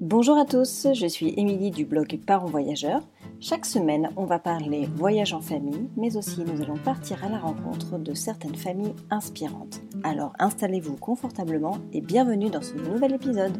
[0.00, 3.02] Bonjour à tous, je suis Émilie du blog Parents Voyageurs.
[3.38, 7.36] Chaque semaine, on va parler voyage en famille, mais aussi nous allons partir à la
[7.36, 9.82] rencontre de certaines familles inspirantes.
[10.02, 13.52] Alors installez-vous confortablement et bienvenue dans ce nouvel épisode.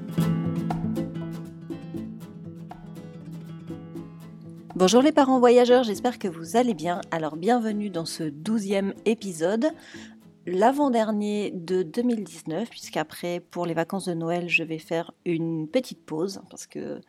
[4.75, 7.03] Bonjour les parents voyageurs, j'espère que vous allez bien.
[7.11, 9.72] Alors bienvenue dans ce douzième épisode
[10.47, 16.41] l'avant-dernier de 2019, puisqu'après, pour les vacances de Noël, je vais faire une petite pause,
[16.51, 17.01] parce que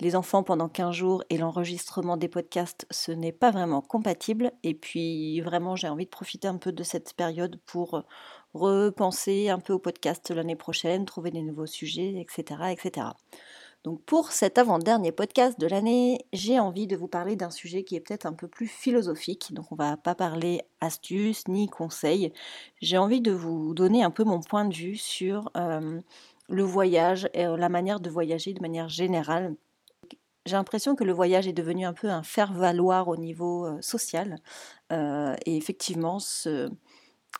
[0.00, 4.52] les enfants pendant 15 jours et l'enregistrement des podcasts, ce n'est pas vraiment compatible.
[4.62, 8.04] Et puis, vraiment, j'ai envie de profiter un peu de cette période pour
[8.54, 12.70] repenser un peu au podcast l'année prochaine, trouver des nouveaux sujets, etc.
[12.70, 13.08] etc.
[13.84, 17.96] Donc pour cet avant-dernier podcast de l'année, j'ai envie de vous parler d'un sujet qui
[17.96, 19.54] est peut-être un peu plus philosophique.
[19.54, 22.32] Donc on va pas parler astuces ni conseils.
[22.80, 26.00] J'ai envie de vous donner un peu mon point de vue sur euh,
[26.48, 29.54] le voyage et la manière de voyager de manière générale.
[30.48, 34.38] J'ai l'impression que le voyage est devenu un peu un faire-valoir au niveau euh, social.
[34.92, 36.18] Euh, et effectivement,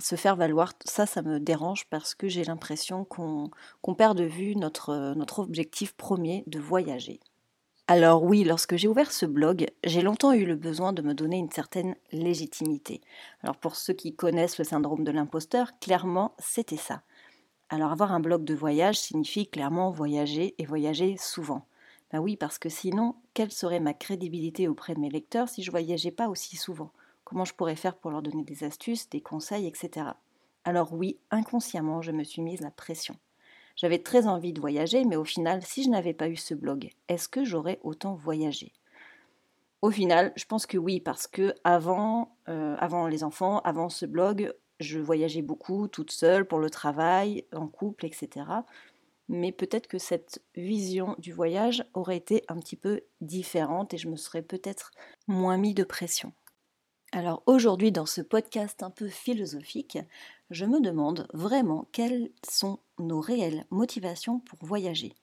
[0.00, 3.50] se faire valoir, ça, ça me dérange parce que j'ai l'impression qu'on
[3.96, 7.20] perd de vue notre, notre objectif premier de voyager.
[7.86, 11.38] Alors oui, lorsque j'ai ouvert ce blog, j'ai longtemps eu le besoin de me donner
[11.38, 13.00] une certaine légitimité.
[13.42, 17.02] Alors pour ceux qui connaissent le syndrome de l'imposteur, clairement, c'était ça.
[17.70, 21.66] Alors avoir un blog de voyage signifie clairement voyager et voyager souvent.
[22.12, 25.70] Ben oui, parce que sinon, quelle serait ma crédibilité auprès de mes lecteurs si je
[25.70, 26.92] voyageais pas aussi souvent?
[27.28, 30.06] Comment je pourrais faire pour leur donner des astuces, des conseils, etc.
[30.64, 33.16] Alors oui, inconsciemment, je me suis mise la pression.
[33.76, 36.88] J'avais très envie de voyager, mais au final, si je n'avais pas eu ce blog,
[37.08, 38.72] est-ce que j'aurais autant voyagé?
[39.82, 44.06] Au final, je pense que oui, parce que avant, euh, avant les enfants, avant ce
[44.06, 48.46] blog, je voyageais beaucoup, toute seule, pour le travail, en couple, etc.
[49.28, 54.08] Mais peut-être que cette vision du voyage aurait été un petit peu différente et je
[54.08, 54.92] me serais peut-être
[55.26, 56.32] moins mis de pression.
[57.12, 59.98] Alors aujourd'hui, dans ce podcast un peu philosophique,
[60.50, 65.14] je me demande vraiment quelles sont nos réelles motivations pour voyager.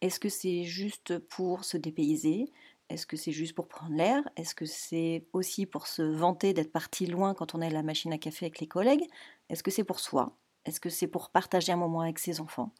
[0.00, 2.50] Est-ce que c'est juste pour se dépayser?
[2.88, 4.22] Est-ce que c'est juste pour prendre l'air?
[4.36, 7.82] Est-ce que c'est aussi pour se vanter d'être parti loin quand on est à la
[7.82, 9.06] machine à café avec les collègues?
[9.50, 10.32] Est-ce que c'est pour soi?
[10.64, 12.72] Est-ce que c'est pour partager un moment avec ses enfants?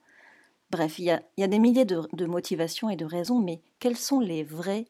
[0.71, 4.21] Bref, il y, a, des milliers de, de motivations et de raisons, mais quelles sont
[4.21, 4.87] les vraies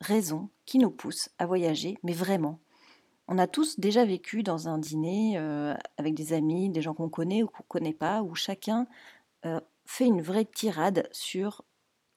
[0.00, 2.60] raisons qui nous poussent à voyager, mais vraiment
[3.30, 7.08] on a tous déjà vécu dans un dîner euh, avec des amis, des gens qu'on
[7.08, 8.88] connaît ou qu'on ne connaît pas, où chacun
[9.46, 11.64] euh, fait une vraie tirade sur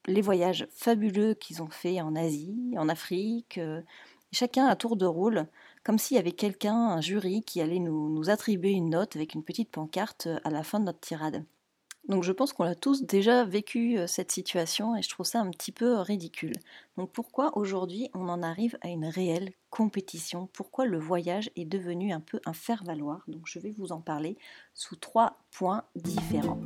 [0.08, 3.82] les voyages fabuleux qu'ils ont fait en Asie, en Afrique, euh,
[4.32, 5.48] chacun à tour de rôle,
[5.84, 9.44] comme s'il y avait quelqu'un, un jury, qui allait nous attribuer une note avec une
[9.44, 11.46] petite pancarte à la fin de notre tirade.
[12.10, 15.40] Donc je pense qu'on a tous déjà vécu euh, cette situation et je trouve ça
[15.40, 16.56] un petit peu ridicule.
[16.98, 20.50] Donc pourquoi aujourd'hui on en arrive à une réelle compétition?
[20.52, 23.24] Pourquoi le voyage est devenu un peu un faire-valoir?
[23.28, 24.38] Donc je vais vous en parler
[24.74, 26.60] sous trois points différents.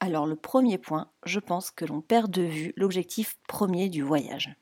[0.00, 4.56] Alors le premier point, je pense que l'on perd de vue l'objectif premier du voyage.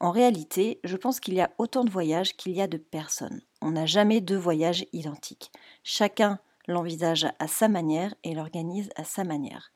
[0.00, 3.42] En réalité, je pense qu'il y a autant de voyages qu'il y a de personnes.
[3.60, 5.52] On n'a jamais deux voyages identiques.
[5.84, 9.72] Chacun l'envisage à sa manière et l'organise à sa manière.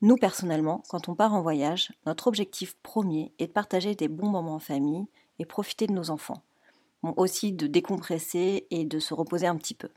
[0.00, 4.30] Nous, personnellement, quand on part en voyage, notre objectif premier est de partager des bons
[4.30, 5.06] moments en famille
[5.38, 6.42] et profiter de nos enfants.
[7.16, 9.88] aussi de décompresser et de se reposer un petit peu.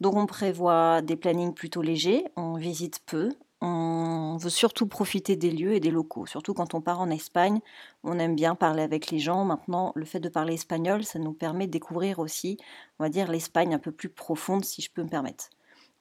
[0.00, 3.30] Donc on prévoit des plannings plutôt légers, on visite peu,
[3.60, 6.26] on veut surtout profiter des lieux et des locaux.
[6.26, 7.60] Surtout quand on part en Espagne,
[8.04, 9.44] on aime bien parler avec les gens.
[9.44, 12.56] Maintenant, le fait de parler espagnol, ça nous permet de découvrir aussi,
[12.98, 15.50] on va dire, l'Espagne un peu plus profonde, si je peux me permettre.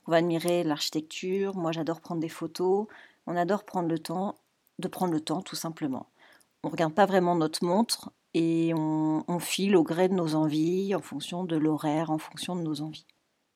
[0.06, 1.56] On va admirer l'architecture.
[1.56, 2.85] Moi, j'adore prendre des photos.
[3.25, 4.35] On adore prendre le temps,
[4.79, 6.07] de prendre le temps, tout simplement.
[6.63, 10.35] On ne regarde pas vraiment notre montre et on, on file au gré de nos
[10.35, 13.07] envies, en fonction de l'horaire, en fonction de nos envies.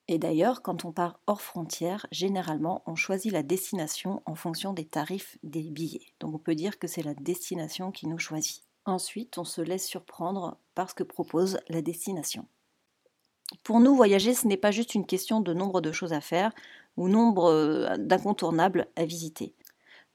[0.08, 4.86] Et d'ailleurs, quand on part hors frontières, généralement, on choisit la destination en fonction des
[4.86, 6.08] tarifs des billets.
[6.20, 8.64] Donc on peut dire que c'est la destination qui nous choisit.
[8.86, 12.46] Ensuite, on se laisse surprendre par ce que propose la destination.
[13.64, 16.52] Pour nous, voyager, ce n'est pas juste une question de nombre de choses à faire
[16.98, 19.54] ou nombre euh, d'incontournables à visiter.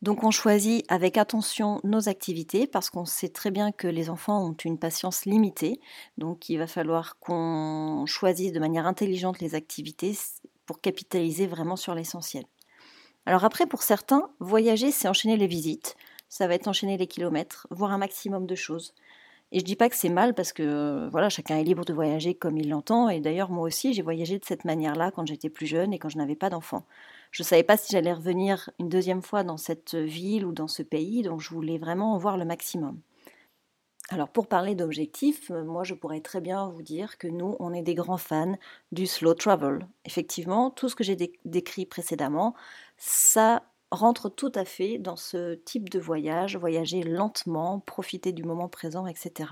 [0.03, 4.45] Donc on choisit avec attention nos activités parce qu'on sait très bien que les enfants
[4.45, 5.81] ont une patience limitée.
[6.19, 10.17] Donc il va falloir qu'on choisisse de manière intelligente les activités
[10.67, 12.45] pour capitaliser vraiment sur l'essentiel.
[13.25, 15.97] Alors après, pour certains, voyager, c'est enchaîner les visites,
[16.29, 18.95] ça va être enchaîner les kilomètres, voir un maximum de choses.
[19.53, 21.93] Et je dis pas que c'est mal parce que euh, voilà, chacun est libre de
[21.93, 23.09] voyager comme il l'entend.
[23.09, 26.09] Et d'ailleurs, moi aussi, j'ai voyagé de cette manière-là quand j'étais plus jeune et quand
[26.09, 26.85] je n'avais pas d'enfant.
[27.37, 30.69] Je ne savais pas si j'allais revenir une deuxième fois dans cette ville ou dans
[30.69, 32.99] ce pays, donc je voulais vraiment en voir le maximum.
[34.09, 37.75] Alors pour parler d'objectifs, euh, moi je pourrais très bien vous dire que nous, on
[37.75, 38.57] est des grands fans
[38.91, 39.87] du slow travel.
[40.07, 42.55] Effectivement, tout ce que j'ai décrit précédemment,
[42.97, 48.71] ça rentre tout à fait dans ce type de voyage, voyager lentement, profiter du moment
[48.71, 49.51] présent, etc.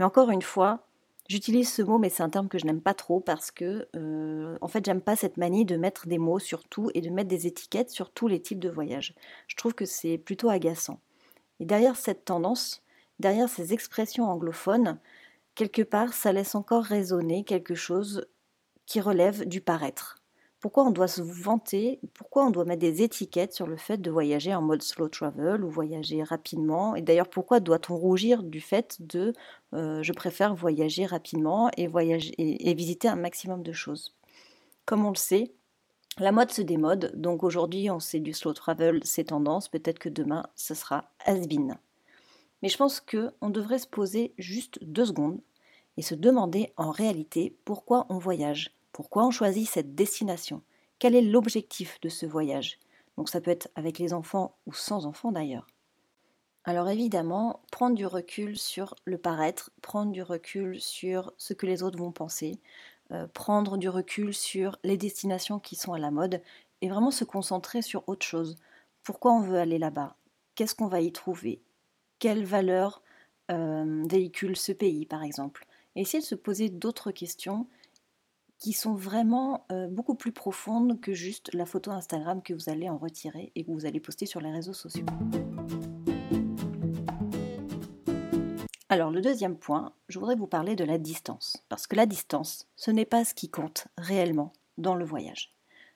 [0.00, 0.88] Mais encore une fois,
[1.28, 4.58] j'utilise ce mot, mais c'est un terme que je n'aime pas trop parce que, euh,
[4.60, 7.28] en fait, j'aime pas cette manie de mettre des mots sur tout et de mettre
[7.28, 9.14] des étiquettes sur tous les types de voyages.
[9.48, 11.00] Je trouve que c'est plutôt agaçant.
[11.60, 12.82] Et derrière cette tendance,
[13.18, 14.98] derrière ces expressions anglophones,
[15.54, 18.26] quelque part, ça laisse encore résonner quelque chose
[18.86, 20.16] qui relève du paraître.
[20.60, 24.10] Pourquoi on doit se vanter, pourquoi on doit mettre des étiquettes sur le fait de
[24.10, 26.96] voyager en mode slow travel ou voyager rapidement?
[26.96, 29.34] Et d'ailleurs, pourquoi doit-on rougir du fait de
[29.74, 31.88] euh, je préfère voyager rapidement et,
[32.74, 34.16] visiter un maximum de choses?
[34.86, 35.52] Comme on le sait,
[36.18, 40.08] la mode se démode, donc aujourd'hui on sait du slow travel, c'est tendance, peut-être que
[40.08, 41.76] demain ce sera has-been.
[42.62, 45.40] Mais je pense qu'on devrait se poser juste deux secondes
[45.98, 48.75] et se demander en réalité pourquoi on voyage.
[48.96, 50.62] Pourquoi on choisit cette destination?
[50.98, 52.78] Quel est l'objectif de ce voyage?
[53.18, 55.66] Donc ça peut être avec les enfants ou sans enfants d'ailleurs.
[56.64, 61.82] Alors évidemment, prendre du recul sur le paraître, prendre du recul sur ce que les
[61.82, 62.58] autres vont penser,
[63.12, 66.40] euh, prendre du recul sur les destinations qui sont à la mode
[66.80, 68.56] et vraiment se concentrer sur autre chose.
[69.02, 70.16] Pourquoi on veut aller là-bas?
[70.54, 71.60] Qu'est-ce qu'on va y trouver?
[72.18, 73.02] Quelles valeurs
[73.50, 75.66] euh, véhicule ce pays par exemple?
[75.96, 77.66] Et essayer de se poser d'autres questions
[78.58, 82.88] qui sont vraiment euh, beaucoup plus profondes que juste la photo Instagram que vous allez
[82.88, 85.06] en retirer et que vous allez poster sur les réseaux sociaux.
[88.88, 91.64] Alors le deuxième point, je voudrais vous parler de la distance.
[91.68, 95.52] Parce que la distance, ce n'est pas ce qui compte réellement dans le voyage.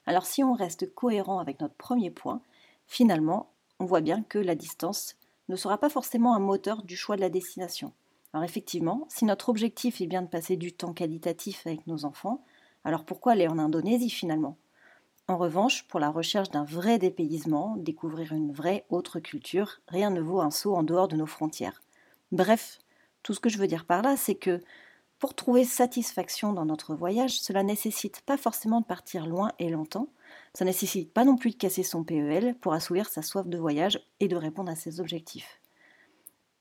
[0.07, 2.43] Alors si on reste cohérent avec notre premier point,
[2.87, 5.17] finalement, on voit bien que la distance
[5.49, 7.93] ne sera pas forcément un moteur du choix de la destination.
[8.33, 12.45] Alors effectivement, si notre objectif est bien de passer du temps qualitatif avec nos enfants,
[12.85, 14.57] alors pourquoi aller en Indonésie finalement?
[15.29, 20.21] En revanche, pour la recherche d'un vrai dépaysement, découvrir une vraie autre culture, rien ne
[20.21, 21.83] vaut un saut en dehors de nos frontières.
[22.33, 22.79] Bref,
[23.23, 24.61] tout ce que je veux dire par là, c'est que
[25.21, 30.09] pour trouver satisfaction dans notre voyage, cela nécessite pas forcément de partir loin et longtemps,
[30.55, 34.01] ça nécessite pas non plus de casser son PEL pour assouvir sa soif de voyage
[34.19, 35.61] et de répondre à ses objectifs.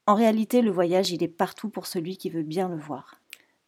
[0.06, 3.19] En réalité, le voyage, il est partout pour celui qui veut bien le voir.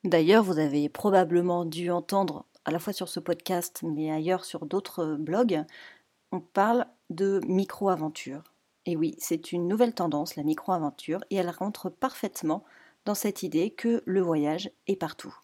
[0.03, 4.65] D'ailleurs, vous avez probablement dû entendre, à la fois sur ce podcast, mais ailleurs sur
[4.65, 5.63] d'autres blogs,
[6.31, 8.43] on parle de micro-aventure.
[8.87, 12.63] Et oui, c'est une nouvelle tendance, la micro-aventure, et elle rentre parfaitement
[13.05, 15.35] dans cette idée que le voyage est partout.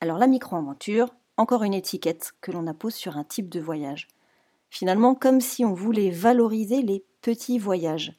[0.00, 4.08] Alors la micro-aventure, encore une étiquette que l'on appose sur un type de voyage.
[4.70, 8.12] Finalement, comme si on voulait valoriser les petits voyages.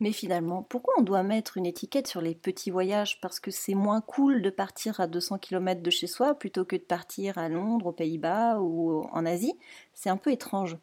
[0.00, 3.20] Mais finalement, pourquoi on doit mettre une étiquette sur les petits voyages?
[3.20, 6.76] Parce que c'est moins cool de partir à 200 km de chez soi plutôt que
[6.76, 9.54] de partir à Londres, aux Pays-Bas ou en Asie
[9.94, 10.76] C'est un peu étrange.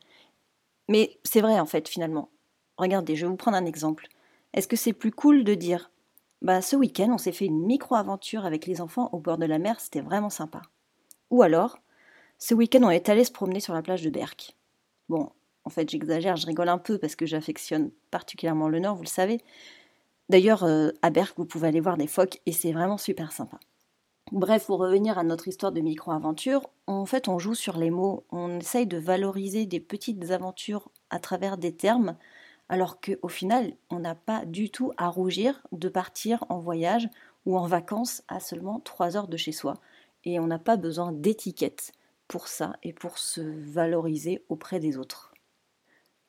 [0.90, 2.30] Mais c'est vrai en fait finalement.
[2.78, 4.08] Regardez, je vais vous prendre un exemple.
[4.54, 5.92] Est-ce que c'est plus cool de dire
[6.42, 9.60] Bah ce week-end on s'est fait une micro-aventure avec les enfants au bord de la
[9.60, 10.62] mer, c'était vraiment sympa.
[11.32, 11.78] Ou alors,
[12.38, 14.56] ce week-end on est allé se promener sur la plage de Berck.
[15.10, 15.32] Bon,
[15.66, 19.08] en fait, j'exagère, je rigole un peu parce que j'affectionne particulièrement le Nord, vous le
[19.08, 19.42] savez.
[20.30, 23.60] D'ailleurs, euh, à Berck, vous pouvez aller voir des phoques et c'est vraiment super sympa.
[24.32, 28.26] Bref, pour revenir à notre histoire de micro-aventure, en fait, on joue sur les mots,
[28.32, 32.16] on essaye de valoriser des petites aventures à travers des termes,
[32.68, 37.08] alors qu'au final, on n'a pas du tout à rougir de partir en voyage
[37.46, 39.76] ou en vacances à seulement 3 heures de chez soi.
[40.24, 41.92] Et on n'a pas besoin d'étiquettes
[42.28, 45.35] pour ça et pour se valoriser auprès des autres.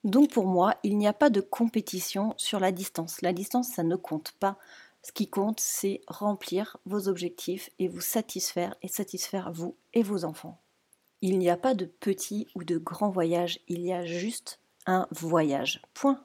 [0.07, 3.21] Donc pour moi, il n'y a pas de compétition sur la distance.
[3.23, 4.57] La distance, ça ne compte pas.
[5.03, 10.25] Ce qui compte, c'est remplir vos objectifs et vous satisfaire et satisfaire vous et vos
[10.25, 10.61] enfants.
[11.23, 15.09] Il n'y a pas de petit ou de grand voyage, il y a juste un
[15.11, 15.83] voyage.
[15.93, 16.21] Point.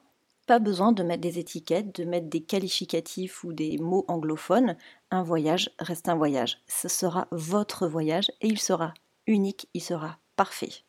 [0.46, 4.78] Pas besoin de mettre des étiquettes, de mettre des qualificatifs ou des mots anglophones.
[5.10, 6.60] Un voyage reste un voyage.
[6.68, 8.94] Ce sera votre voyage et il sera
[9.26, 10.84] unique, il sera parfait.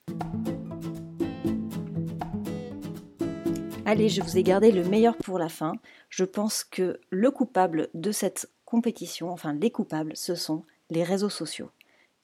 [3.85, 5.75] Allez, je vous ai gardé le meilleur pour la fin.
[6.09, 11.29] Je pense que le coupable de cette compétition, enfin les coupables, ce sont les réseaux
[11.29, 11.71] sociaux.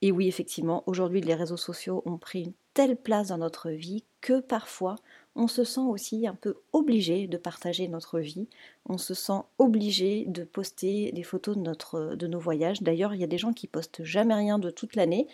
[0.00, 4.04] Et oui, effectivement, aujourd'hui, les réseaux sociaux ont pris une telle place dans notre vie
[4.20, 4.94] que parfois,
[5.34, 8.48] on se sent aussi un peu obligé de partager notre vie,
[8.88, 12.82] on se sent obligé de poster des photos de, nos voyages.
[12.82, 15.26] D'ailleurs, il y a des gens qui postent jamais rien de toute l'année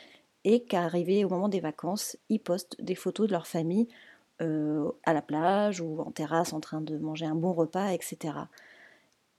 [0.44, 3.88] et qu'arrivé au moment des vacances, ils postent des photos de leur famille
[4.42, 8.48] euh, à la plage ou en terrasse en train de manger un bon repas, etc.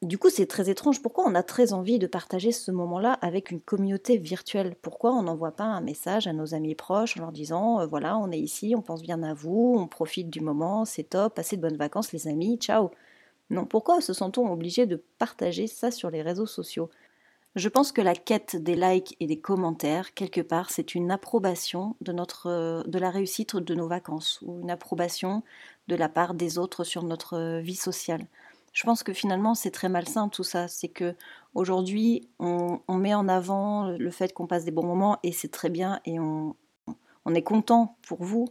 [0.01, 1.01] Du coup, c'est très étrange.
[1.01, 4.75] Pourquoi on a très envie de partager ce moment-là avec une communauté virtuelle?
[4.81, 8.17] Pourquoi on n'envoie pas un message à nos amis proches en leur disant euh, voilà,
[8.17, 11.57] on est ici, on pense bien à vous, on profite du moment, c'est top, passez
[11.57, 12.91] de bonnes vacances les amis, ciao?
[13.51, 16.89] Non, pourquoi se sent-on obligé de partager ça sur les réseaux sociaux?
[17.55, 21.95] Je pense que la quête des likes et des commentaires, quelque part, c'est une approbation
[22.01, 25.41] de, notre, de la réussite de nos vacances ou une approbation
[25.87, 28.27] de la part des autres sur notre vie sociale
[28.75, 30.67] je pense que finalement c'est très malsain tout ça.
[30.67, 31.15] C'est que
[31.55, 35.69] aujourd'hui on, met en avant le fait qu'on passe des bons moments et c'est très
[35.69, 36.55] bien et on,
[37.33, 38.49] est content pour vous.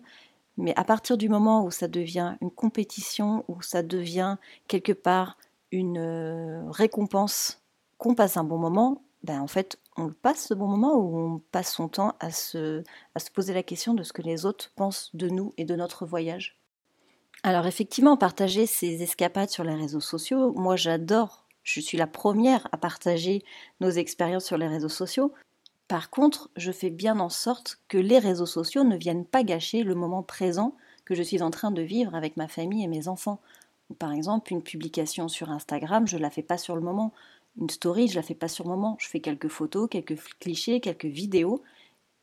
[0.56, 5.36] Mais à partir du moment où ça devient une compétition, où ça devient quelque part
[5.70, 7.62] une euh, récompense
[8.04, 11.38] qu'on passe un bon moment, ben en fait on passe ce bon moment ou on
[11.52, 12.82] passe son temps à se,
[13.14, 15.74] à se poser la question de ce que les autres pensent de nous et de
[15.74, 16.60] notre voyage?
[17.42, 22.68] Alors effectivement, partager ces escapades sur les réseaux sociaux, moi j'adore, je suis la première
[22.72, 23.42] à partager
[23.80, 25.32] nos expériences sur les réseaux sociaux.
[25.88, 29.82] Par contre, je fais bien en sorte que les réseaux sociaux ne viennent pas gâcher
[29.82, 33.08] le moment présent que je suis en train de vivre avec ma famille et mes
[33.08, 33.40] enfants.
[33.98, 37.14] Par exemple, une publication sur Instagram, je ne la fais pas sur le moment.
[37.60, 38.96] Une story, je la fais pas sur le moment.
[38.98, 41.62] Je fais quelques photos, quelques clichés, quelques vidéos.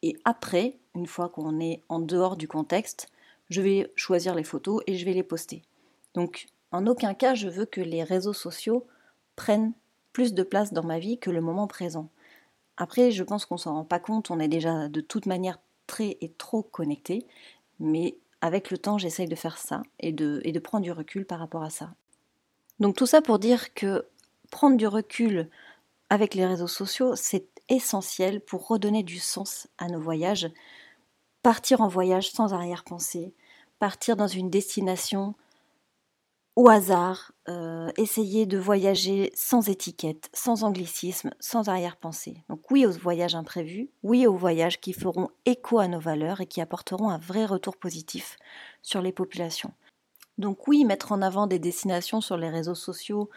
[0.01, 3.07] Et après, une fois qu'on est en dehors du contexte,
[3.49, 5.61] je vais choisir les photos et je vais les poster.
[6.13, 8.87] Donc en aucun cas je veux que les réseaux sociaux
[9.35, 9.73] prennent
[10.13, 12.09] plus de place dans ma vie que le moment présent.
[12.77, 16.17] Après, je pense qu'on s'en rend pas compte, on est déjà de toute manière très
[16.21, 17.27] et trop connecté,
[17.79, 21.63] mais avec le temps, j'essaye de faire ça et de prendre du recul par rapport
[21.63, 21.93] à ça.
[22.79, 24.05] Donc tout ça pour dire que
[24.51, 25.49] prendre du recul
[26.11, 30.51] avec les réseaux sociaux, c'est essentiel pour redonner du sens à nos voyages,
[31.41, 33.33] partir en voyage sans arrière-pensée,
[33.79, 35.33] partir dans une destination
[36.57, 42.43] au hasard, euh, essayer de voyager sans étiquette, sans anglicisme, sans arrière-pensée.
[42.49, 46.45] Donc oui aux voyages imprévus, oui aux voyages qui feront écho à nos valeurs et
[46.45, 48.35] qui apporteront un vrai retour positif
[48.81, 49.73] sur les populations.
[50.37, 53.29] Donc oui, mettre en avant des destinations sur les réseaux sociaux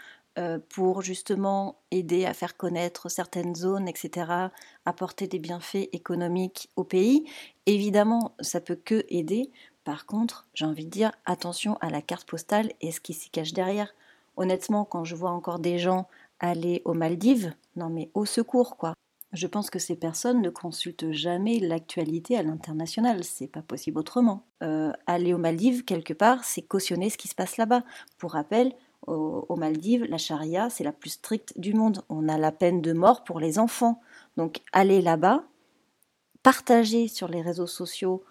[0.68, 4.50] pour justement aider à faire connaître certaines zones, etc.,
[4.84, 7.24] apporter des bienfaits économiques au pays.
[7.66, 9.50] Évidemment, ça peut que aider.
[9.84, 13.30] Par contre, j'ai envie de dire attention à la carte postale et ce qui s'y
[13.30, 13.94] cache derrière.
[14.36, 16.08] Honnêtement, quand je vois encore des gens
[16.40, 18.94] aller aux Maldives, non mais au secours quoi.
[19.32, 24.46] Je pense que ces personnes ne consultent jamais l'actualité à l'international, c'est pas possible autrement.
[24.62, 27.82] Euh, aller aux Maldives, quelque part, c'est cautionner ce qui se passe là-bas.
[28.16, 28.72] Pour rappel,
[29.06, 32.02] aux, Maldives, la charia, c'est la plus stricte du monde.
[32.08, 34.00] On a la peine de mort pour les enfants.
[34.36, 35.44] Donc aller là-bas,
[36.42, 38.24] partager sur les réseaux sociaux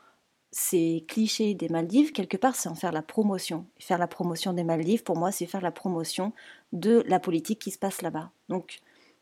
[0.54, 3.66] ces clichés des Maldives, quelque part, c'est en faire la promotion.
[3.80, 6.32] Faire la promotion des Maldives, pour moi, c'est faire la promotion
[6.72, 8.30] de la politique qui se passe là-bas.
[8.50, 8.82] Donc,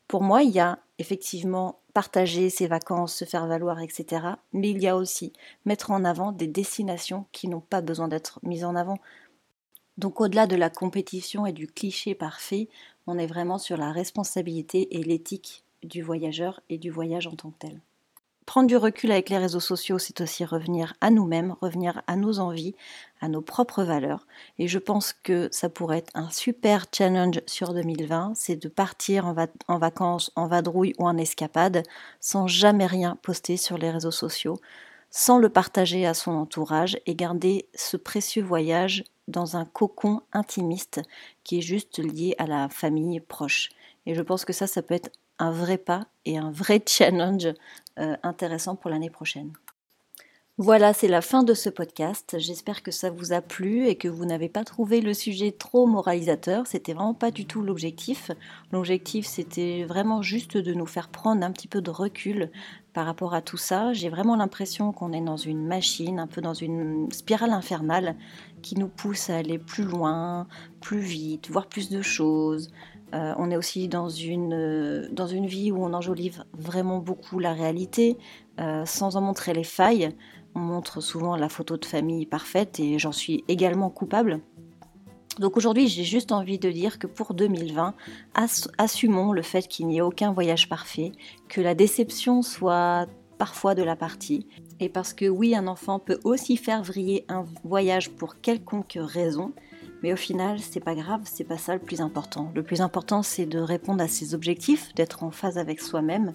[0.09, 4.25] pour moi, il y a effectivement partager ses vacances, se faire valoir, etc.
[4.51, 5.31] Mais il y a aussi
[5.65, 8.97] mettre en avant des destinations qui n'ont pas besoin d'être mises en avant.
[9.97, 12.69] Donc au-delà de la compétition et du cliché parfait,
[13.07, 17.51] on est vraiment sur la responsabilité et l'éthique du voyageur et du voyage en tant
[17.51, 17.81] que tel.
[18.45, 22.39] Prendre du recul avec les réseaux sociaux, c'est aussi revenir à nous-mêmes, revenir à nos
[22.39, 22.75] envies,
[23.21, 24.27] à nos propres valeurs.
[24.57, 29.25] Et je pense que ça pourrait être un super challenge sur 2020, c'est de partir
[29.67, 31.83] en, vacances, en vadrouille ou en escapade,
[32.19, 34.57] sans jamais rien poster sur les réseaux sociaux,
[35.11, 41.01] sans le partager à son entourage et garder ce précieux voyage dans un cocon intimiste
[41.43, 43.69] qui est juste lié à la famille proche.
[44.05, 47.47] Et je pense que ça, ça peut être un vrai pas et un vrai challenge
[47.99, 49.53] euh, intéressant pour l'année prochaine.
[50.57, 52.35] Voilà, c'est la fin de ce podcast.
[52.37, 55.87] J'espère que ça vous a plu et que vous n'avez pas trouvé le sujet trop
[55.87, 56.67] moralisateur.
[56.67, 58.29] C'était vraiment pas du tout l'objectif.
[58.71, 62.51] L'objectif, c'était vraiment juste de nous faire prendre un petit peu de recul
[62.93, 63.93] par rapport à tout ça.
[63.93, 68.15] J'ai vraiment l'impression qu'on est dans une machine, un peu dans une spirale infernale
[68.61, 70.47] qui nous pousse à aller plus loin,
[70.81, 72.71] plus vite, voir plus de choses.
[73.13, 77.53] Euh, on est aussi dans une, dans une vie où on enjolive vraiment beaucoup la
[77.53, 78.17] réalité,
[78.59, 80.09] euh, sans en montrer les failles.
[80.55, 84.41] On montre souvent la photo de famille parfaite et j'en suis également coupable.
[85.39, 87.95] Donc aujourd'hui, j'ai juste envie de dire que pour 2020,
[88.77, 91.13] assumons le fait qu'il n'y ait aucun voyage parfait,
[91.47, 93.07] que la déception soit
[93.37, 94.45] parfois de la partie,
[94.79, 99.51] Et parce que oui, un enfant peut aussi faire vriller un voyage pour quelconque raison,
[100.03, 102.51] mais au final, c'est pas grave, c'est pas ça le plus important.
[102.55, 106.33] Le plus important, c'est de répondre à ses objectifs, d'être en phase avec soi-même.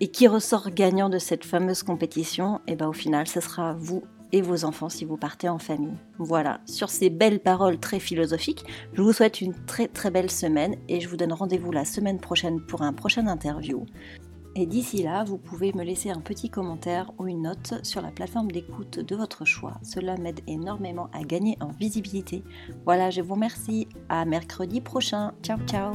[0.00, 4.02] Et qui ressort gagnant de cette fameuse compétition, et ben au final, ce sera vous
[4.32, 5.96] et vos enfants si vous partez en famille.
[6.18, 10.76] Voilà, sur ces belles paroles très philosophiques, je vous souhaite une très très belle semaine
[10.88, 13.84] et je vous donne rendez-vous la semaine prochaine pour un prochain interview.
[14.60, 18.10] Et d'ici là, vous pouvez me laisser un petit commentaire ou une note sur la
[18.10, 19.74] plateforme d'écoute de votre choix.
[19.82, 22.42] Cela m'aide énormément à gagner en visibilité.
[22.84, 23.86] Voilà, je vous remercie.
[24.08, 25.32] À mercredi prochain.
[25.44, 25.92] Ciao ciao